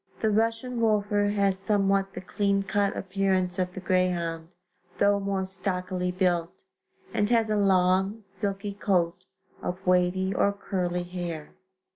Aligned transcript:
The 0.19 0.31
Russian 0.31 0.79
Wolfer 0.81 1.25
has 1.27 1.59
somewhat 1.59 2.15
the 2.15 2.21
clean 2.21 2.63
cut 2.63 2.97
appearance 2.97 3.59
of 3.59 3.75
the 3.75 3.79
greyhound, 3.79 4.47
though 4.97 5.19
more 5.19 5.45
stockily 5.45 6.09
built, 6.11 6.51
and 7.13 7.29
has 7.29 7.51
a 7.51 7.55
long, 7.55 8.19
silky 8.19 8.73
coat 8.73 9.25
of 9.61 9.85
wavy 9.85 10.33
or 10.33 10.53
curly 10.53 11.03
hair. 11.03 11.53